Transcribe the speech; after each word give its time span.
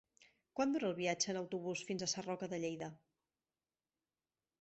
Quant 0.59 0.71
dura 0.75 0.87
el 0.93 0.95
viatge 0.99 1.29
en 1.33 1.37
autobús 1.41 1.83
fins 1.89 2.05
a 2.05 2.09
Sarroca 2.13 2.49
de 2.53 2.61
Lleida? 2.65 2.91